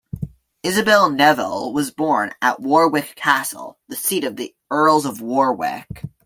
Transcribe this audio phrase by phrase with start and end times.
[0.63, 6.03] Isabel Neville was born at Warwick Castle, the seat of the Earls of Warwick.